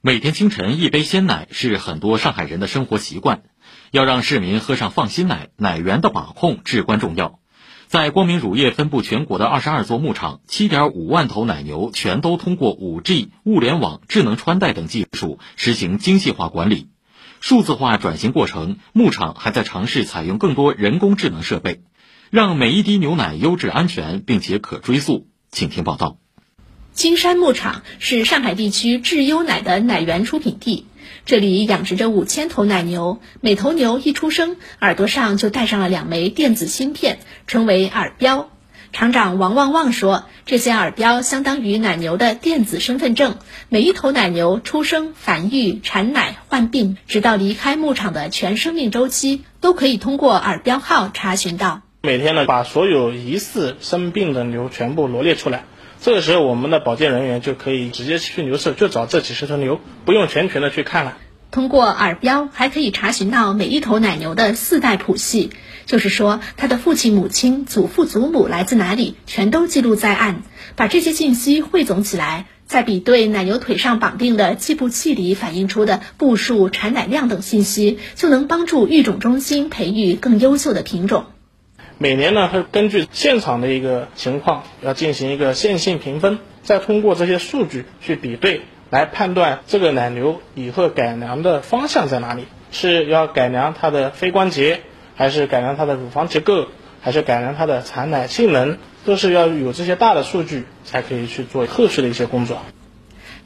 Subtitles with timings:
[0.00, 3.42] 每天清晨一杯鲜奶是很多上海人的生活习惯，
[3.90, 7.40] 要让市民喝上放心奶，奶源的把控至关重要。
[7.88, 16.90] 在光明乳业分布全国的二十二座牧场，七点五万头奶牛全都通过五 G、物联网、智能穿戴等技术实行精细化管理。
[17.40, 21.82] 数字化转型过程，牧场还在尝试采用更多人工智能设备，
[22.30, 25.26] 让每一滴牛奶优质、安全，并且可追溯。
[25.50, 26.18] 请听报道。
[26.98, 30.84] 金山牧场是上海地区智优奶的奶源出品地，
[31.26, 38.50] 这里养殖着五千头奶牛，每头牛一出生，耳朵上就带上了两枚电子芯片，称为耳标。
[38.92, 43.36] 厂长王旺旺说，这些耳标相当于奶牛的电子身份证，
[43.68, 51.82] 每一头奶牛出生、繁育、产奶、患病，直到离开牧场的全生命周期，都可以通过耳标号查询到。
[52.02, 55.62] 每天呢，把所有疑似生病的牛全部罗列出来。
[56.00, 61.16] 这个时候，我们的保健人员就可以直接去牛舍，就找这几十头牛，不用全群的去看了。
[61.50, 65.50] 通过耳标，还可以查询到每一头奶牛的四代谱系，
[65.86, 70.42] 就是说，它的父亲、母亲、祖父、祖母来自哪里，全都记录在案。
[70.76, 81.24] 把这些信息汇总起来，再比对奶牛腿上绑定的计步器里反映出的步数、产奶量等信息，就能帮助育种中心培育更优秀的品种。
[82.00, 94.82] 每年呢，会根据现场的一个情况，要进行一个线性评分，再通过这些数据去比对，来判断这个奶牛以后改良的方向在哪里，是要改良它的非关节，
[95.16, 96.68] 还是改良它的乳房结构，
[97.00, 102.62] 还是改良它的产奶性能，都是要有这些大的数据才可以去做后续的一些工作。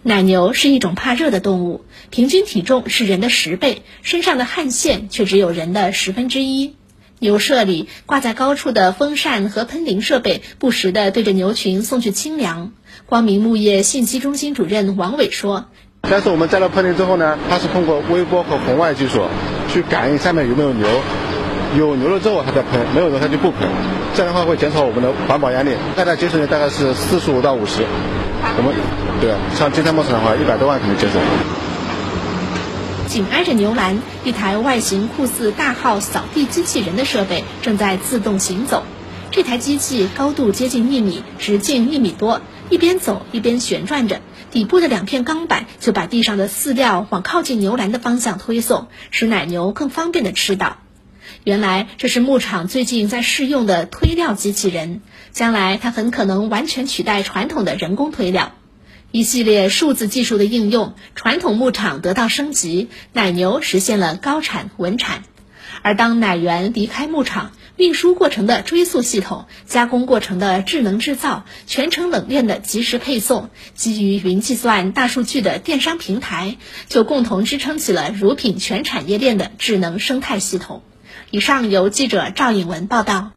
[0.03, 6.75] 奶牛是一种怕热的动物，平均体重是人的十倍，身上的汗腺却只有人的十分之一。
[7.23, 12.73] 牛舍里挂在高处的风扇和喷淋设备，不时地对着牛群送去清凉。
[13.07, 15.67] 光明牧业信息中心主任王伟说
[16.03, 19.23] ：“但是我们摘了喷淋之后呢，它是通过微波和红外技术
[19.73, 20.89] 去感应上面有没有牛，
[21.79, 23.69] 有牛了之后它再喷，没有牛它就不喷。
[24.17, 25.77] 这样的话会减少我们的环保压力。
[25.95, 27.85] 大概节省的大概是四十五到五十。
[28.57, 28.75] 我们
[29.21, 31.23] 对，像金山牧场的话，一百多万肯定节省。”
[33.13, 38.85] 紧挨着牛栏，一台外形酷似大号扫地机器人的设备正在自动行走。
[39.31, 42.41] 这台机器高度接近一米，直径一米多，
[42.71, 50.79] 一边走一边旋转着，底部的两片钢板就把地上的饲料往靠近牛栏的方向推送，使奶牛更方便的吃到。
[51.45, 55.03] 原来这是牧场最近在试用的推料机器人，
[55.33, 58.53] 将来它很可能完全取代传统的人工推料。
[59.13, 65.23] 一系列数字技术的应用，传统牧场得到升级，奶牛实现了高产稳产。
[65.83, 76.57] 而当奶源离开牧场，运输过程的追溯系统、加工过程的智能制造、全程冷链的及时配送、基于云计算、大数据的电商平台，
[76.89, 80.83] 就共同支撑起了乳品全产业链的智能生态系统。
[81.31, 83.31] 以上由记者赵颖文报道。